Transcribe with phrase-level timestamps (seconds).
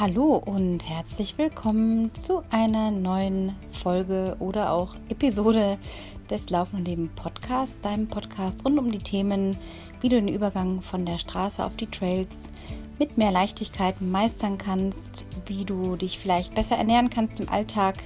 [0.00, 5.76] Hallo und herzlich willkommen zu einer neuen Folge oder auch Episode
[6.30, 9.56] des Laufen und Leben Podcasts, deinem Podcast rund um die Themen,
[10.00, 12.52] wie du den Übergang von der Straße auf die Trails
[13.00, 17.96] mit mehr Leichtigkeit meistern kannst, wie du dich vielleicht besser ernähren kannst im Alltag.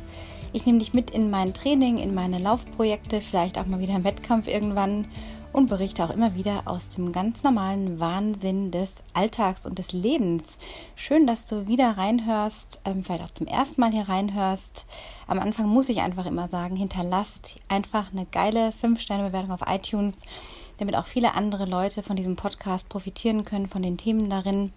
[0.54, 4.04] Ich nehme dich mit in mein Training, in meine Laufprojekte, vielleicht auch mal wieder im
[4.04, 5.08] Wettkampf irgendwann
[5.52, 10.58] und berichte auch immer wieder aus dem ganz normalen Wahnsinn des Alltags und des Lebens.
[10.96, 14.86] Schön, dass du wieder reinhörst, ähm, vielleicht auch zum ersten Mal hier reinhörst.
[15.26, 20.22] Am Anfang muss ich einfach immer sagen, hinterlasst einfach eine geile 5-Sterne-Bewertung auf iTunes,
[20.78, 24.72] damit auch viele andere Leute von diesem Podcast profitieren können, von den Themen darin.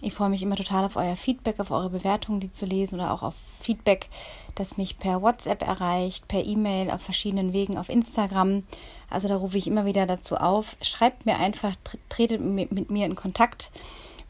[0.00, 3.12] Ich freue mich immer total auf euer Feedback, auf eure Bewertungen, die zu lesen oder
[3.12, 4.08] auch auf Feedback,
[4.54, 8.62] das mich per WhatsApp erreicht, per E-Mail, auf verschiedenen Wegen, auf Instagram.
[9.10, 10.76] Also da rufe ich immer wieder dazu auf.
[10.82, 11.74] Schreibt mir einfach,
[12.08, 13.72] tretet mit mir in Kontakt,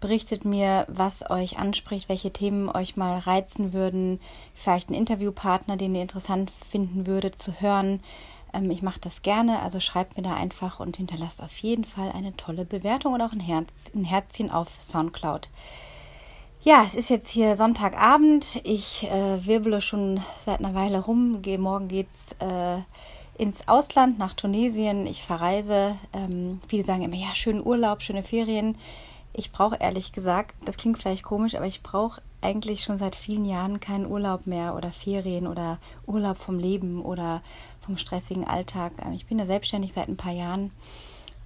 [0.00, 4.20] berichtet mir, was euch anspricht, welche Themen euch mal reizen würden,
[4.54, 8.00] vielleicht einen Interviewpartner, den ihr interessant finden würdet zu hören.
[8.52, 12.12] Ähm, ich mache das gerne, also schreibt mir da einfach und hinterlasst auf jeden Fall
[12.12, 15.48] eine tolle Bewertung und auch ein, Herz, ein Herzchen auf Soundcloud.
[16.62, 18.60] Ja, es ist jetzt hier Sonntagabend.
[18.64, 21.38] Ich äh, wirbele schon seit einer Weile rum.
[21.40, 22.78] Geh, morgen geht's äh,
[23.40, 25.06] ins Ausland, nach Tunesien.
[25.06, 25.96] Ich verreise.
[26.12, 28.76] Ähm, viele sagen immer, ja, schönen Urlaub, schöne Ferien.
[29.38, 33.44] Ich brauche ehrlich gesagt, das klingt vielleicht komisch, aber ich brauche eigentlich schon seit vielen
[33.44, 37.40] Jahren keinen Urlaub mehr oder Ferien oder Urlaub vom Leben oder
[37.80, 38.94] vom stressigen Alltag.
[39.00, 40.72] Ähm, ich bin ja selbstständig seit ein paar Jahren,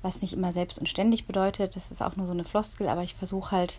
[0.00, 1.76] was nicht immer selbst und ständig bedeutet.
[1.76, 3.78] Das ist auch nur so eine Floskel, aber ich versuche halt,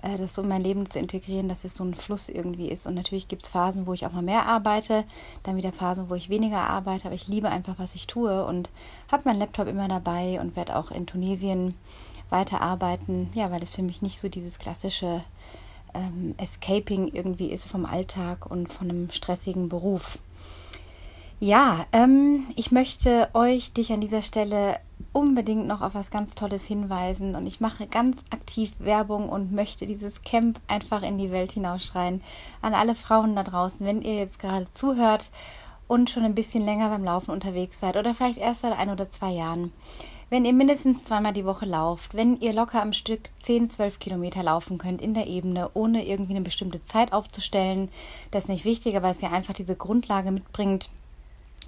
[0.00, 2.86] äh, das so in mein Leben zu integrieren, dass es so ein Fluss irgendwie ist.
[2.86, 5.04] Und natürlich gibt es Phasen, wo ich auch mal mehr arbeite,
[5.42, 8.70] dann wieder Phasen, wo ich weniger arbeite, aber ich liebe einfach, was ich tue und
[9.12, 11.74] habe meinen Laptop immer dabei und werde auch in Tunesien
[12.30, 15.22] weiterarbeiten, ja, weil es für mich nicht so dieses klassische
[15.94, 20.18] ähm, Escaping irgendwie ist vom Alltag und von einem stressigen Beruf.
[21.42, 24.78] Ja, ähm, ich möchte euch, dich an dieser Stelle
[25.14, 29.86] unbedingt noch auf was ganz Tolles hinweisen und ich mache ganz aktiv Werbung und möchte
[29.86, 32.22] dieses Camp einfach in die Welt hinausschreien.
[32.60, 35.30] An alle Frauen da draußen, wenn ihr jetzt gerade zuhört
[35.88, 39.08] und schon ein bisschen länger beim Laufen unterwegs seid oder vielleicht erst seit ein oder
[39.08, 39.72] zwei Jahren.
[40.30, 44.44] Wenn ihr mindestens zweimal die Woche lauft, wenn ihr locker am Stück 10, 12 Kilometer
[44.44, 47.88] laufen könnt in der Ebene, ohne irgendwie eine bestimmte Zeit aufzustellen,
[48.30, 50.88] das ist nicht wichtig, aber es ja einfach diese Grundlage mitbringt,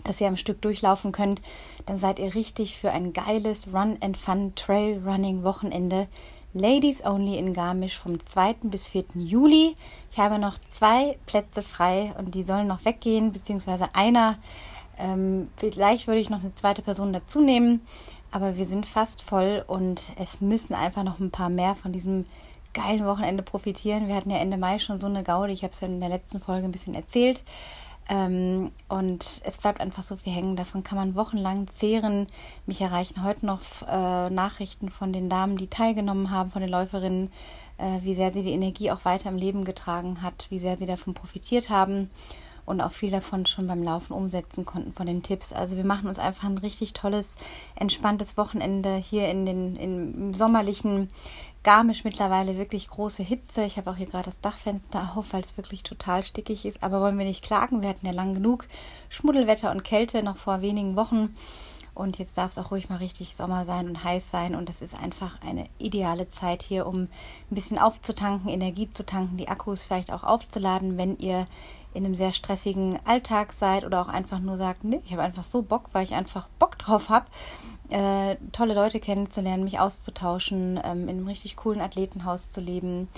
[0.04, 1.42] dass ihr am Stück durchlaufen könnt,
[1.86, 6.06] dann seid ihr richtig für ein geiles Run and Fun Trail Running Wochenende.
[6.54, 8.54] Ladies Only in Garmisch vom 2.
[8.62, 9.06] bis 4.
[9.14, 9.74] Juli.
[10.12, 14.38] Ich habe noch zwei Plätze frei und die sollen noch weggehen, beziehungsweise einer.
[14.98, 17.80] Ähm, vielleicht würde ich noch eine zweite Person dazu nehmen,
[18.32, 22.24] aber wir sind fast voll und es müssen einfach noch ein paar mehr von diesem
[22.72, 24.08] geilen Wochenende profitieren.
[24.08, 26.08] Wir hatten ja Ende Mai schon so eine Gaude, ich habe es ja in der
[26.08, 27.42] letzten Folge ein bisschen erzählt.
[28.08, 30.56] Ähm, und es bleibt einfach so viel hängen.
[30.56, 32.26] Davon kann man wochenlang zehren.
[32.66, 37.30] Mich erreichen heute noch äh, Nachrichten von den Damen, die teilgenommen haben, von den Läuferinnen,
[37.78, 40.86] äh, wie sehr sie die Energie auch weiter im Leben getragen hat, wie sehr sie
[40.86, 42.10] davon profitiert haben
[42.64, 45.52] und auch viel davon schon beim Laufen umsetzen konnten von den Tipps.
[45.52, 47.36] Also wir machen uns einfach ein richtig tolles,
[47.74, 51.08] entspanntes Wochenende hier in den im sommerlichen
[51.64, 53.64] Garmisch mittlerweile wirklich große Hitze.
[53.64, 56.82] Ich habe auch hier gerade das Dachfenster auf, weil es wirklich total stickig ist.
[56.82, 57.82] Aber wollen wir nicht klagen?
[57.82, 58.66] Wir hatten ja lang genug
[59.10, 61.36] Schmuddelwetter und Kälte noch vor wenigen Wochen.
[61.94, 64.54] Und jetzt darf es auch ruhig mal richtig Sommer sein und heiß sein.
[64.54, 67.08] Und das ist einfach eine ideale Zeit hier, um ein
[67.50, 71.46] bisschen aufzutanken, Energie zu tanken, die Akkus vielleicht auch aufzuladen, wenn ihr
[71.94, 75.42] in einem sehr stressigen Alltag seid oder auch einfach nur sagt, nee, ich habe einfach
[75.42, 77.26] so Bock, weil ich einfach Bock drauf habe,
[77.90, 83.08] äh, tolle Leute kennenzulernen, mich auszutauschen, ähm, in einem richtig coolen Athletenhaus zu leben.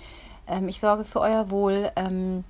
[0.47, 1.91] Ähm, ich sorge für euer Wohl.
[1.97, 2.45] Ähm,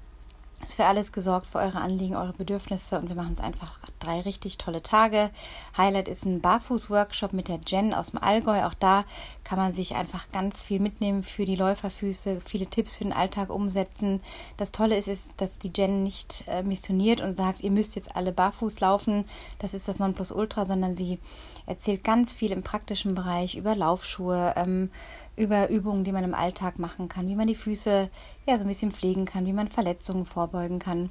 [0.62, 4.20] ist für alles gesorgt, für eure Anliegen, eure Bedürfnisse und wir machen es einfach drei
[4.20, 5.30] richtig tolle Tage.
[5.76, 8.64] Highlight ist ein Barfuß-Workshop mit der Jen aus dem Allgäu.
[8.64, 9.04] Auch da
[9.44, 13.50] kann man sich einfach ganz viel mitnehmen für die Läuferfüße, viele Tipps für den Alltag
[13.50, 14.22] umsetzen.
[14.56, 18.16] Das Tolle ist, ist dass die Jen nicht äh, missioniert und sagt, ihr müsst jetzt
[18.16, 19.24] alle barfuß laufen.
[19.58, 21.18] Das ist das Nonplusultra, sondern sie
[21.66, 24.54] erzählt ganz viel im praktischen Bereich über Laufschuhe.
[24.56, 24.90] Ähm,
[25.36, 28.08] über Übungen, die man im Alltag machen kann, wie man die Füße
[28.46, 31.10] ja so ein bisschen pflegen kann, wie man Verletzungen vorbeugen kann.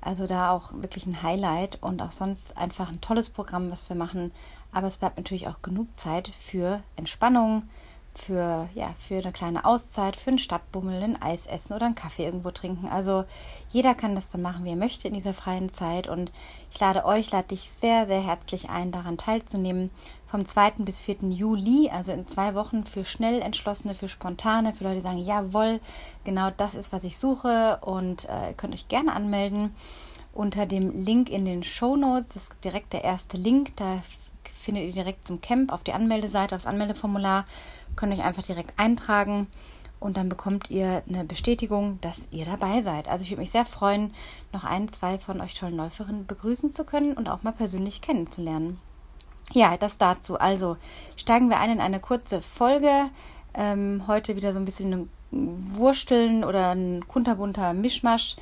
[0.00, 3.96] Also da auch wirklich ein Highlight und auch sonst einfach ein tolles Programm, was wir
[3.96, 4.32] machen.
[4.72, 7.64] Aber es bleibt natürlich auch genug Zeit für Entspannung,
[8.14, 12.24] für, ja, für eine kleine Auszeit, für einen Stadtbummel, ein Eis essen oder einen Kaffee
[12.24, 12.88] irgendwo trinken.
[12.88, 13.24] Also
[13.70, 16.08] jeder kann das dann machen, wie er möchte in dieser freien Zeit.
[16.08, 16.32] Und
[16.70, 19.90] ich lade euch, lade dich sehr, sehr herzlich ein, daran teilzunehmen.
[20.26, 20.72] Vom 2.
[20.80, 21.30] bis 4.
[21.30, 25.80] Juli, also in zwei Wochen für schnell entschlossene, für spontane, für Leute, die sagen, jawohl,
[26.24, 27.78] genau das ist, was ich suche.
[27.80, 29.74] Und äh, ihr könnt euch gerne anmelden
[30.34, 32.28] unter dem Link in den Show Notes.
[32.28, 33.74] Das ist direkt der erste Link.
[33.76, 34.02] Da
[34.54, 37.44] findet ihr direkt zum Camp auf die Anmeldeseite, aufs Anmeldeformular
[37.98, 39.48] könnt euch einfach direkt eintragen
[40.00, 43.08] und dann bekommt ihr eine Bestätigung, dass ihr dabei seid.
[43.08, 44.12] Also ich würde mich sehr freuen,
[44.52, 48.78] noch ein, zwei von euch tollen Läuferinnen begrüßen zu können und auch mal persönlich kennenzulernen.
[49.52, 50.38] Ja, das dazu.
[50.38, 50.76] Also
[51.16, 53.10] steigen wir ein in eine kurze Folge.
[53.54, 55.10] Ähm, heute wieder so ein bisschen ein
[55.76, 58.36] Wursteln oder ein kunterbunter Mischmasch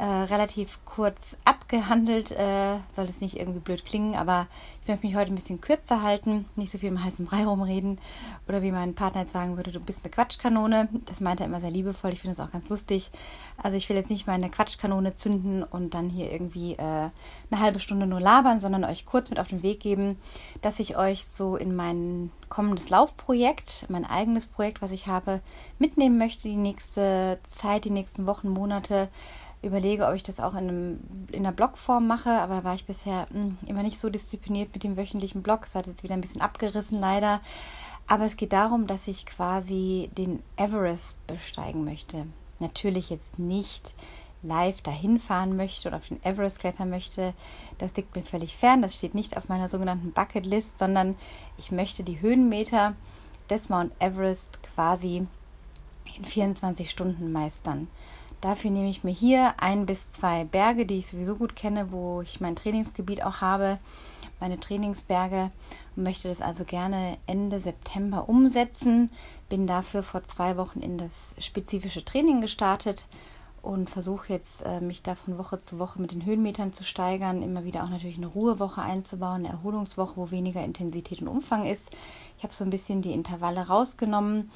[0.00, 2.30] äh, relativ kurz abgehandelt.
[2.30, 4.46] Äh, soll es nicht irgendwie blöd klingen, aber
[4.80, 8.00] ich möchte mich heute ein bisschen kürzer halten, nicht so viel im heißen Brei rumreden.
[8.48, 10.88] Oder wie mein Partner jetzt sagen würde, du bist eine Quatschkanone.
[11.04, 12.14] Das meint er immer sehr liebevoll.
[12.14, 13.10] Ich finde das auch ganz lustig.
[13.62, 17.78] Also ich will jetzt nicht meine Quatschkanone zünden und dann hier irgendwie äh, eine halbe
[17.78, 20.16] Stunde nur labern, sondern euch kurz mit auf den Weg geben,
[20.62, 25.40] dass ich euch so in mein kommendes Laufprojekt, mein eigenes Projekt, was ich habe,
[25.78, 29.10] mitnehmen möchte die nächste Zeit, die nächsten Wochen, Monate
[29.62, 31.00] überlege, ob ich das auch in, einem,
[31.32, 34.72] in einer Blogform mache, aber da war ich bisher mh, hm, immer nicht so diszipliniert
[34.72, 35.64] mit dem wöchentlichen Blog.
[35.64, 37.40] Es hat jetzt wieder ein bisschen abgerissen, leider.
[38.06, 42.26] Aber es geht darum, dass ich quasi den Everest besteigen möchte.
[42.58, 43.94] Natürlich jetzt nicht
[44.42, 47.34] live dahin fahren möchte oder auf den Everest klettern möchte.
[47.78, 48.82] Das liegt mir völlig fern.
[48.82, 51.14] Das steht nicht auf meiner sogenannten Bucketlist, sondern
[51.58, 52.94] ich möchte die Höhenmeter
[53.50, 55.26] des Mount Everest quasi
[56.16, 57.88] in 24 Stunden meistern.
[58.40, 62.22] Dafür nehme ich mir hier ein bis zwei Berge, die ich sowieso gut kenne, wo
[62.22, 63.78] ich mein Trainingsgebiet auch habe,
[64.40, 65.50] meine Trainingsberge
[65.94, 69.10] und möchte das also gerne Ende September umsetzen.
[69.50, 73.06] Bin dafür vor zwei Wochen in das spezifische Training gestartet
[73.62, 77.42] und versuche jetzt, äh, mich da von Woche zu Woche mit den Höhenmetern zu steigern,
[77.42, 81.92] immer wieder auch natürlich eine Ruhewoche einzubauen, eine Erholungswoche, wo weniger Intensität und Umfang ist.
[82.38, 84.50] Ich habe so ein bisschen die Intervalle rausgenommen,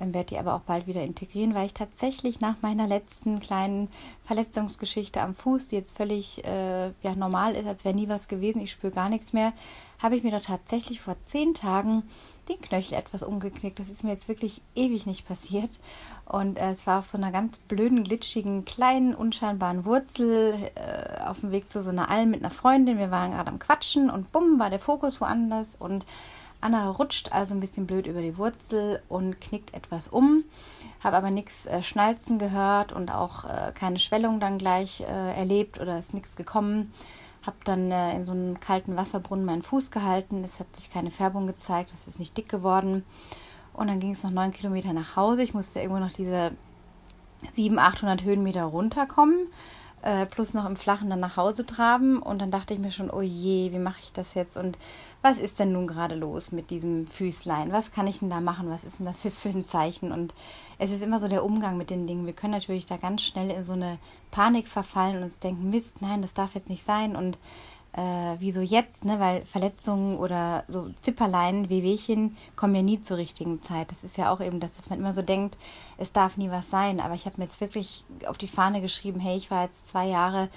[0.00, 3.88] werde die aber auch bald wieder integrieren, weil ich tatsächlich nach meiner letzten kleinen
[4.24, 8.62] Verletzungsgeschichte am Fuß, die jetzt völlig äh, ja, normal ist, als wäre nie was gewesen,
[8.62, 9.52] ich spüre gar nichts mehr,
[9.98, 12.02] habe ich mir doch tatsächlich vor zehn Tagen
[12.48, 13.78] den Knöchel etwas umgeknickt.
[13.78, 15.78] Das ist mir jetzt wirklich ewig nicht passiert.
[16.24, 21.40] Und äh, es war auf so einer ganz blöden, glitschigen, kleinen, unscheinbaren Wurzel äh, auf
[21.40, 22.98] dem Weg zu so einer Alm mit einer Freundin.
[22.98, 26.06] Wir waren gerade am Quatschen und bumm, war der Fokus woanders und
[26.60, 30.44] Anna rutscht also ein bisschen blöd über die Wurzel und knickt etwas um.
[31.02, 35.80] Habe aber nichts äh, Schnalzen gehört und auch äh, keine Schwellung dann gleich äh, erlebt
[35.80, 36.92] oder ist nichts gekommen.
[37.46, 40.44] Habe dann äh, in so einem kalten Wasserbrunnen meinen Fuß gehalten.
[40.44, 43.04] Es hat sich keine Färbung gezeigt, es ist nicht dick geworden.
[43.72, 45.42] Und dann ging es noch neun Kilometer nach Hause.
[45.42, 46.52] Ich musste irgendwo noch diese
[47.52, 49.48] 700, 800 Höhenmeter runterkommen
[50.02, 52.20] äh, plus noch im Flachen dann nach Hause traben.
[52.20, 54.56] Und dann dachte ich mir schon, oh je, wie mache ich das jetzt?
[54.56, 54.78] Und
[55.22, 57.72] was ist denn nun gerade los mit diesem Füßlein?
[57.72, 58.70] Was kann ich denn da machen?
[58.70, 60.12] Was ist denn das jetzt für ein Zeichen?
[60.12, 60.34] Und
[60.78, 62.26] es ist immer so der Umgang mit den Dingen.
[62.26, 63.98] Wir können natürlich da ganz schnell in so eine
[64.30, 67.16] Panik verfallen und uns denken, Mist, nein, das darf jetzt nicht sein.
[67.16, 67.36] Und
[67.92, 69.18] äh, wieso jetzt, ne?
[69.18, 73.90] Weil Verletzungen oder so Zipperlein, Wehwehchen kommen ja nie zur richtigen Zeit.
[73.90, 75.56] Das ist ja auch eben das, dass man immer so denkt,
[75.98, 77.00] es darf nie was sein.
[77.00, 80.06] Aber ich habe mir jetzt wirklich auf die Fahne geschrieben, hey, ich war jetzt zwei
[80.06, 80.48] Jahre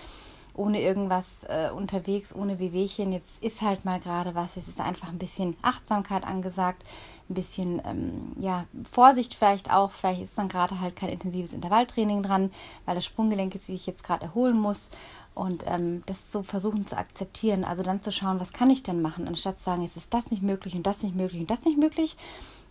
[0.56, 3.12] ohne irgendwas äh, unterwegs, ohne Wehwehchen.
[3.12, 4.56] Jetzt ist halt mal gerade was.
[4.56, 6.84] Es ist einfach ein bisschen Achtsamkeit angesagt,
[7.30, 9.92] ein bisschen ähm, ja, Vorsicht vielleicht auch.
[9.92, 12.52] Vielleicht ist dann gerade halt kein intensives Intervalltraining dran,
[12.86, 14.92] weil das Sprunggelenk sich jetzt gerade erholen muss
[15.36, 17.64] und ähm, das so versuchen zu akzeptieren.
[17.64, 20.32] Also dann zu schauen, was kann ich denn machen, anstatt zu sagen, jetzt ist das
[20.32, 22.18] nicht möglich und das nicht möglich und das nicht möglich,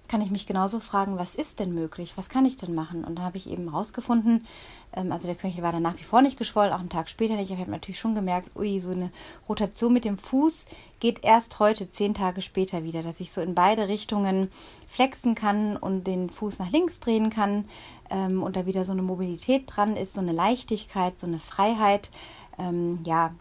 [0.09, 3.05] kann ich mich genauso fragen, was ist denn möglich, was kann ich denn machen?
[3.05, 4.47] Und da habe ich eben rausgefunden,
[4.95, 7.35] ähm, also der Knöchel war dann nach wie vor nicht geschwollen, auch einen Tag später
[7.35, 7.51] nicht.
[7.51, 9.11] Ich habe natürlich schon gemerkt, ui, so eine
[9.49, 10.67] Rotation mit dem Fuß
[11.01, 14.49] geht erst heute, zehn Tage später wieder, dass ich so in beide Richtungen
[14.87, 17.65] flexen kann und den Fuß nach links drehen kann
[18.11, 22.11] ähm, und da wieder so eine Mobilität dran ist, so eine Leichtigkeit, so eine Freiheit
[22.59, 23.33] ähm, ja,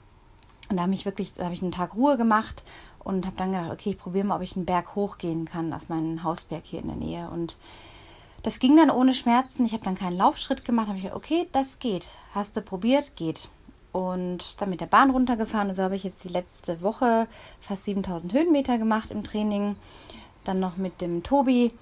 [0.70, 2.63] und da habe ich wirklich, da habe ich einen Tag Ruhe gemacht
[3.00, 5.89] und habe dann gedacht, okay, ich probiere mal, ob ich einen Berg hochgehen kann auf
[5.89, 7.30] meinen Hausberg hier in der Nähe.
[7.30, 7.58] Und
[8.44, 9.65] das ging dann ohne Schmerzen.
[9.65, 10.88] Ich habe dann keinen Laufschritt gemacht.
[10.88, 12.08] habe ich gedacht, okay, das geht.
[12.34, 13.15] Hast du probiert?
[13.15, 13.50] Geht.
[13.91, 15.70] Und dann mit der Bahn runtergefahren.
[15.70, 17.27] Und so habe ich jetzt die letzte Woche
[17.60, 19.75] fast 7000 Höhenmeter gemacht im Training.
[20.46, 21.74] Dann noch mit dem Tobi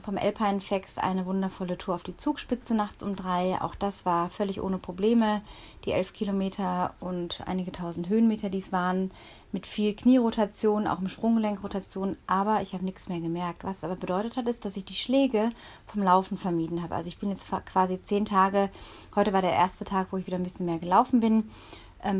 [0.00, 3.60] vom Alpine Fax eine wundervolle Tour auf die Zugspitze nachts um drei.
[3.60, 5.42] Auch das war völlig ohne Probleme.
[5.84, 9.10] Die elf Kilometer und einige tausend Höhenmeter, die es waren,
[9.52, 12.16] mit viel Knierotation, auch mit Sprunggelenkrotation.
[12.26, 13.64] Aber ich habe nichts mehr gemerkt.
[13.64, 15.50] Was aber bedeutet hat, ist, dass ich die Schläge
[15.86, 16.94] vom Laufen vermieden habe.
[16.94, 18.70] Also ich bin jetzt quasi zehn Tage.
[19.14, 21.50] Heute war der erste Tag, wo ich wieder ein bisschen mehr gelaufen bin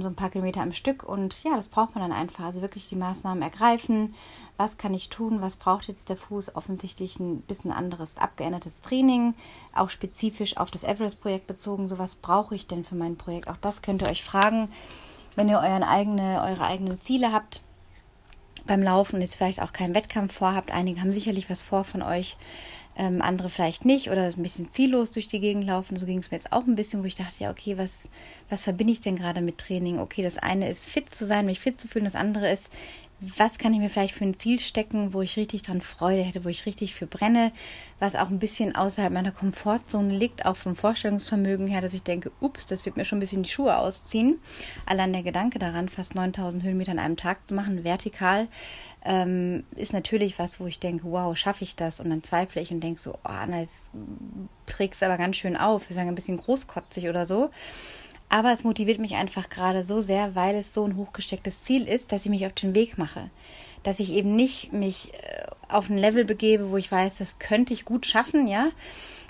[0.00, 1.02] so ein paar Kilometer am Stück.
[1.02, 2.44] Und ja, das braucht man dann einfach.
[2.44, 4.14] Also wirklich die Maßnahmen ergreifen.
[4.56, 5.40] Was kann ich tun?
[5.40, 6.54] Was braucht jetzt der Fuß?
[6.54, 9.34] Offensichtlich ein bisschen anderes, abgeändertes Training,
[9.74, 11.88] auch spezifisch auf das Everest-Projekt bezogen.
[11.88, 13.48] So was brauche ich denn für mein Projekt?
[13.48, 14.68] Auch das könnt ihr euch fragen,
[15.34, 17.62] wenn ihr euren eigene, eure eigenen Ziele habt
[18.66, 20.70] beim Laufen und jetzt vielleicht auch keinen Wettkampf vorhabt.
[20.70, 22.36] Einige haben sicherlich was vor von euch
[22.96, 25.99] ähm, andere vielleicht nicht oder ein bisschen ziellos durch die Gegend laufen.
[25.99, 28.08] So ging es mir jetzt auch ein bisschen, wo ich dachte, ja, okay, was,
[28.50, 29.99] was verbinde ich denn gerade mit Training?
[29.99, 32.70] Okay, das eine ist fit zu sein, mich fit zu fühlen, das andere ist,
[33.23, 36.45] was kann ich mir vielleicht für ein Ziel stecken, wo ich richtig dran Freude hätte,
[36.45, 37.52] wo ich richtig für brenne,
[38.00, 42.33] was auch ein bisschen außerhalb meiner Komfortzone liegt, auch vom Vorstellungsvermögen her, dass ich denke,
[42.41, 44.41] ups, das wird mir schon ein bisschen die Schuhe ausziehen.
[44.87, 48.49] Allein der Gedanke daran, fast 9000 Höhenmeter an einem Tag zu machen, vertikal,
[49.05, 52.00] ähm, ist natürlich was, wo ich denke, wow, schaffe ich das?
[52.00, 53.91] Und dann zweifle ich und denke so, oh, Anna, jetzt
[54.67, 57.50] trägst aber ganz schön auf, wir sagen ein bisschen großkotzig oder so.
[58.32, 62.12] Aber es motiviert mich einfach gerade so sehr, weil es so ein hochgestecktes Ziel ist,
[62.12, 63.28] dass ich mich auf den Weg mache.
[63.82, 67.74] Dass ich eben nicht mich äh, auf ein Level begebe, wo ich weiß, das könnte
[67.74, 68.70] ich gut schaffen, ja,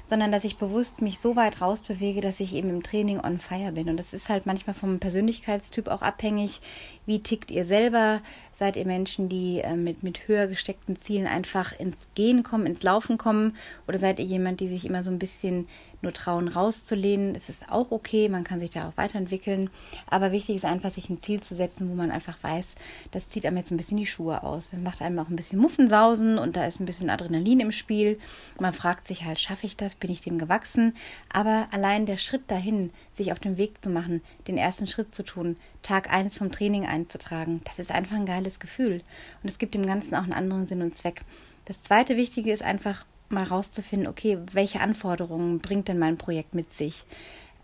[0.05, 3.73] sondern dass ich bewusst mich so weit rausbewege, dass ich eben im Training on fire
[3.73, 3.89] bin.
[3.89, 6.61] Und das ist halt manchmal vom Persönlichkeitstyp auch abhängig.
[7.05, 8.21] Wie tickt ihr selber?
[8.55, 12.85] Seid ihr Menschen, die äh, mit, mit höher gesteckten Zielen einfach ins Gehen kommen, ins
[12.85, 13.57] Laufen kommen?
[13.89, 15.67] Oder seid ihr jemand, die sich immer so ein bisschen
[16.03, 17.35] nur trauen, rauszulehnen.
[17.35, 19.71] Es ist auch okay, man kann sich da auch weiterentwickeln.
[20.09, 22.77] Aber wichtig ist einfach, sich ein Ziel zu setzen, wo man einfach weiß,
[23.11, 24.71] das zieht einem jetzt ein bisschen die Schuhe aus.
[24.71, 28.19] Das macht einem auch ein bisschen Muffensausen und da ist ein bisschen Adrenalin im Spiel.
[28.59, 29.95] Man fragt sich halt, schaffe ich das?
[29.95, 30.95] Bin ich dem gewachsen?
[31.33, 35.23] Aber allein der Schritt dahin, sich auf den Weg zu machen, den ersten Schritt zu
[35.23, 39.03] tun, Tag eins vom Training einzutragen, das ist einfach ein geiles Gefühl.
[39.43, 41.23] Und es gibt dem Ganzen auch einen anderen Sinn und Zweck.
[41.65, 46.73] Das zweite Wichtige ist einfach, mal rauszufinden, okay, welche Anforderungen bringt denn mein Projekt mit
[46.73, 47.05] sich?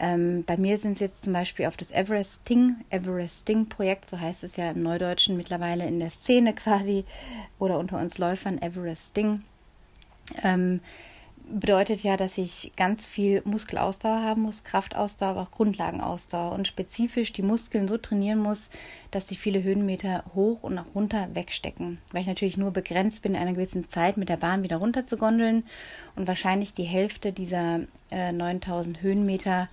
[0.00, 4.56] Ähm, bei mir sind es jetzt zum Beispiel auf das Everesting, Everesting-Projekt, so heißt es
[4.56, 7.04] ja im Neudeutschen mittlerweile in der Szene quasi
[7.58, 9.42] oder unter uns Läufern, Everesting.
[10.44, 10.80] Ähm,
[11.50, 17.32] bedeutet ja, dass ich ganz viel Muskelausdauer haben muss, Kraftausdauer, aber auch Grundlagenausdauer und spezifisch
[17.32, 18.70] die Muskeln so trainieren muss,
[19.10, 21.98] dass sie viele Höhenmeter hoch und nach runter wegstecken.
[22.12, 25.06] Weil ich natürlich nur begrenzt bin, in einer gewissen Zeit mit der Bahn wieder runter
[25.06, 25.64] zu gondeln
[26.16, 29.68] und wahrscheinlich die Hälfte dieser äh, 9000 Höhenmeter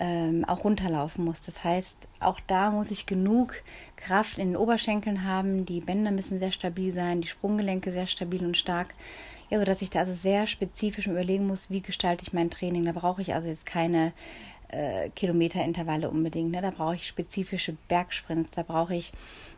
[0.00, 1.42] ähm, auch runterlaufen muss.
[1.42, 3.62] Das heißt, auch da muss ich genug
[3.96, 5.66] Kraft in den Oberschenkeln haben.
[5.66, 8.94] Die Bänder müssen sehr stabil sein, die Sprunggelenke sehr stabil und stark.
[9.50, 12.84] Ja, so dass ich da also sehr spezifisch überlegen muss, wie gestalte ich mein Training.
[12.84, 14.12] Da brauche ich also jetzt keine
[14.68, 16.52] äh, Kilometerintervalle unbedingt.
[16.52, 16.62] Ne?
[16.62, 19.12] Da brauche ich spezifische Bergsprints, da brauche ich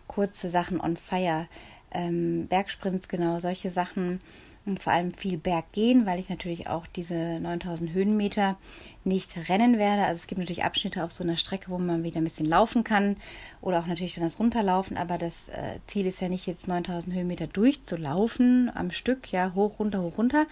[0.07, 1.47] kurze Sachen on fire.
[1.93, 4.21] Ähm, Bergsprints, genau, solche Sachen
[4.65, 8.57] und vor allem viel Berg gehen, weil ich natürlich auch diese 9000 Höhenmeter
[9.05, 10.05] nicht rennen werde.
[10.05, 12.85] Also es gibt natürlich Abschnitte auf so einer Strecke, wo man wieder ein bisschen laufen
[12.85, 13.17] kann
[13.61, 17.15] oder auch natürlich dann das runterlaufen, aber das äh, Ziel ist ja nicht jetzt 9000
[17.15, 20.47] Höhenmeter durchzulaufen am Stück, ja, hoch, runter, hoch, runter,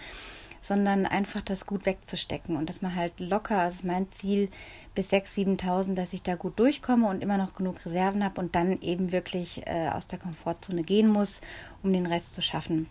[0.61, 4.49] sondern einfach das gut wegzustecken und dass man halt locker, also ist mein Ziel
[4.95, 8.55] bis 6.000, 7.000, dass ich da gut durchkomme und immer noch genug Reserven habe und
[8.55, 11.41] dann eben wirklich äh, aus der Komfortzone gehen muss,
[11.83, 12.87] um den Rest zu schaffen.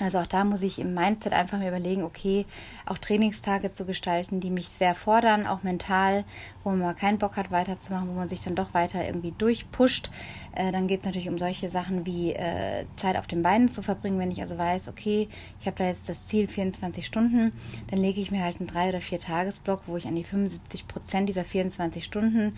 [0.00, 2.46] Also auch da muss ich im Mindset einfach mir überlegen, okay,
[2.86, 6.24] auch Trainingstage zu gestalten, die mich sehr fordern, auch mental,
[6.64, 10.10] wo man mal keinen Bock hat weiterzumachen, wo man sich dann doch weiter irgendwie durchpusht.
[10.54, 13.82] Äh, dann geht es natürlich um solche Sachen wie äh, Zeit auf den Beinen zu
[13.82, 14.18] verbringen.
[14.18, 15.28] Wenn ich also weiß, okay,
[15.60, 17.52] ich habe da jetzt das Ziel 24 Stunden,
[17.90, 20.88] dann lege ich mir halt einen drei oder vier Tagesblock, wo ich an die 75
[20.88, 22.56] Prozent dieser 24 Stunden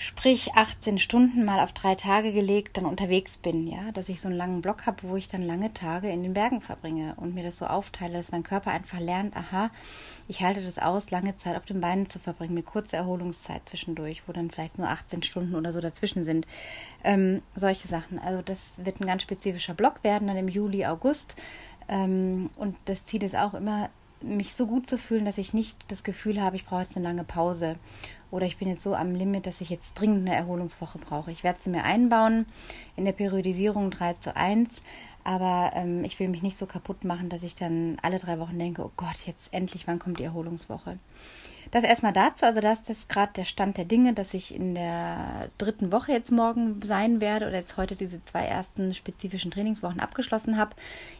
[0.00, 4.28] sprich 18 Stunden mal auf drei Tage gelegt, dann unterwegs bin, ja, dass ich so
[4.28, 7.44] einen langen Block habe, wo ich dann lange Tage in den Bergen verbringe und mir
[7.44, 9.70] das so aufteile, dass mein Körper einfach lernt, aha,
[10.26, 14.22] ich halte das aus, lange Zeit auf den Beinen zu verbringen, mit kurzer Erholungszeit zwischendurch,
[14.26, 16.46] wo dann vielleicht nur 18 Stunden oder so dazwischen sind.
[17.04, 18.18] Ähm, solche Sachen.
[18.18, 21.36] Also das wird ein ganz spezifischer Block werden, dann im Juli, August.
[21.90, 23.90] Ähm, und das Ziel ist auch immer,
[24.22, 27.04] mich so gut zu fühlen, dass ich nicht das Gefühl habe, ich brauche jetzt eine
[27.04, 27.76] lange Pause
[28.30, 31.30] oder ich bin jetzt so am Limit, dass ich jetzt dringend eine Erholungswoche brauche.
[31.30, 32.46] Ich werde sie mir einbauen
[32.96, 34.82] in der Periodisierung 3 zu 1,
[35.24, 38.58] Aber ähm, ich will mich nicht so kaputt machen, dass ich dann alle drei Wochen
[38.58, 40.96] denke, oh Gott, jetzt endlich, wann kommt die Erholungswoche?
[41.70, 45.50] Das erstmal dazu, also das ist gerade der Stand der Dinge, dass ich in der
[45.58, 50.56] dritten Woche jetzt morgen sein werde oder jetzt heute diese zwei ersten spezifischen Trainingswochen abgeschlossen
[50.56, 50.74] habe.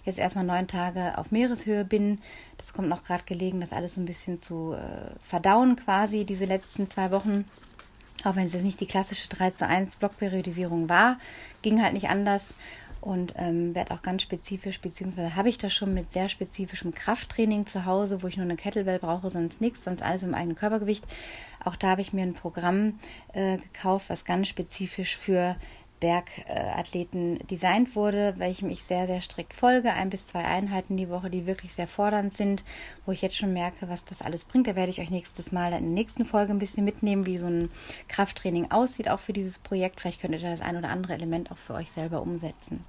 [0.04, 2.18] Jetzt erstmal neun Tage auf Meereshöhe bin.
[2.59, 6.47] Das kommt noch gerade gelegen, das alles so ein bisschen zu äh, verdauen quasi, diese
[6.47, 7.44] letzten zwei Wochen.
[8.25, 11.18] Auch wenn es jetzt nicht die klassische 3 zu 1 Blockperiodisierung war,
[11.62, 12.54] ging halt nicht anders
[13.00, 17.66] und ähm, werde auch ganz spezifisch, beziehungsweise habe ich das schon mit sehr spezifischem Krafttraining
[17.66, 20.57] zu Hause, wo ich nur eine Kettlebell brauche, sonst nichts, sonst alles mit dem eigenen
[20.57, 21.04] Körpergewicht.
[21.64, 22.99] Auch da habe ich mir ein Programm
[23.33, 25.57] äh, gekauft, was ganz spezifisch für
[26.00, 29.92] Bergathleten designt wurde, welchem ich sehr, sehr strikt folge.
[29.92, 32.64] Ein bis zwei Einheiten die Woche, die wirklich sehr fordernd sind,
[33.04, 34.66] wo ich jetzt schon merke, was das alles bringt.
[34.66, 37.47] Da werde ich euch nächstes Mal in der nächsten Folge ein bisschen mitnehmen, wie so
[37.47, 37.71] ein
[38.09, 40.00] Krafttraining aussieht, auch für dieses Projekt.
[40.00, 42.85] Vielleicht könnt ihr da das ein oder andere Element auch für euch selber umsetzen.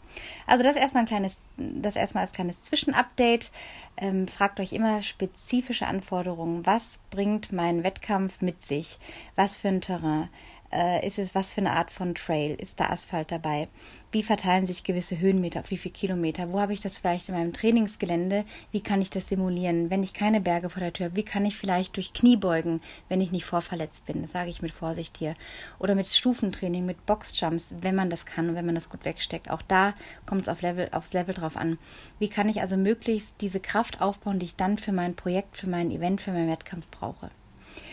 [0.47, 3.51] Also das erstmal ein kleines, das erstmal als kleines Zwischenupdate.
[3.97, 6.65] Ähm, fragt euch immer spezifische Anforderungen.
[6.65, 8.99] Was bringt mein Wettkampf mit sich?
[9.35, 10.29] Was für ein Terrain?
[10.71, 12.55] Äh, ist es was für eine Art von Trail?
[12.55, 13.67] Ist da Asphalt dabei?
[14.11, 16.51] Wie verteilen sich gewisse Höhenmeter auf wie viele Kilometer?
[16.51, 18.45] Wo habe ich das vielleicht in meinem Trainingsgelände?
[18.71, 19.89] Wie kann ich das simulieren?
[19.89, 22.81] Wenn ich keine Berge vor der Tür habe, wie kann ich vielleicht durch Knie beugen,
[23.09, 24.21] wenn ich nicht vorverletzt bin?
[24.21, 25.33] Das sage ich mit Vorsicht hier.
[25.77, 29.49] Oder mit Stufentraining, mit Boxjumps, wenn man das kann und wenn man das gut wegsteckt.
[29.49, 29.93] Auch da
[30.25, 31.77] kommt es auf Level, aufs Level drauf an.
[32.19, 35.69] Wie kann ich also möglichst diese Kraft aufbauen, die ich dann für mein Projekt, für
[35.69, 37.29] mein Event, für meinen Wettkampf brauche?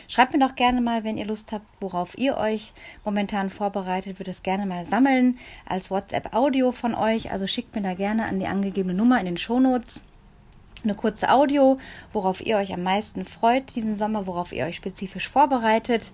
[0.09, 2.73] Schreibt mir doch gerne mal, wenn ihr Lust habt, worauf ihr euch
[3.05, 4.19] momentan vorbereitet.
[4.19, 7.31] Würde es gerne mal sammeln als WhatsApp-Audio von euch.
[7.31, 10.01] Also schickt mir da gerne an die angegebene Nummer in den Shownotes
[10.85, 11.77] eine kurze Audio,
[12.13, 16.13] worauf ihr euch am meisten freut diesen Sommer, worauf ihr euch spezifisch vorbereitet.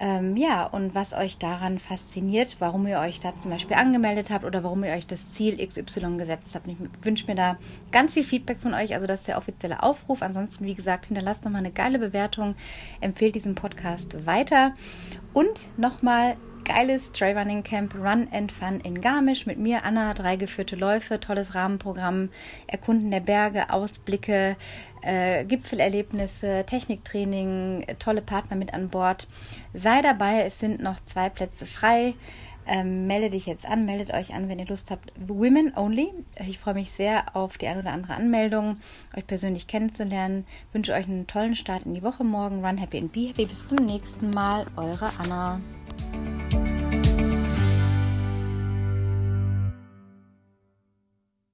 [0.00, 4.44] Ähm, ja, und was euch daran fasziniert, warum ihr euch da zum Beispiel angemeldet habt
[4.44, 6.66] oder warum ihr euch das Ziel XY gesetzt habt.
[6.66, 7.56] Ich wünsche mir da
[7.92, 8.94] ganz viel Feedback von euch.
[8.94, 10.22] Also, das ist der offizielle Aufruf.
[10.22, 12.56] Ansonsten, wie gesagt, hinterlasst nochmal eine geile Bewertung,
[13.00, 14.74] empfehlt diesen Podcast weiter
[15.32, 20.76] und nochmal geiles Trailrunning Camp Run and Fun in Garmisch mit mir, Anna, drei geführte
[20.76, 22.30] Läufe, tolles Rahmenprogramm,
[22.66, 24.56] Erkunden der Berge, Ausblicke,
[25.02, 29.26] äh, Gipfelerlebnisse, Techniktraining, tolle Partner mit an Bord.
[29.74, 32.14] Sei dabei, es sind noch zwei Plätze frei.
[32.66, 35.12] Ähm, melde dich jetzt an, meldet euch an, wenn ihr Lust habt.
[35.16, 36.12] Women only.
[36.46, 38.78] Ich freue mich sehr auf die ein oder andere Anmeldung,
[39.16, 40.46] euch persönlich kennenzulernen.
[40.72, 42.64] Wünsche euch einen tollen Start in die Woche morgen.
[42.64, 43.46] Run happy and be happy.
[43.46, 44.66] Bis zum nächsten Mal.
[44.76, 45.60] Eure Anna.